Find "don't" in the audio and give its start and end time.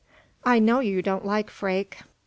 1.03-1.27